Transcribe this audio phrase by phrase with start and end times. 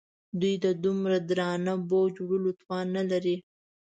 [0.39, 3.35] دوی د دومره درانه بوج وړلو توان نه لري.